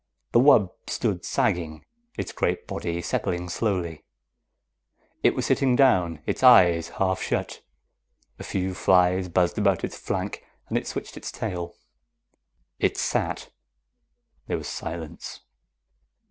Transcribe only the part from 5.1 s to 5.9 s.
It was sitting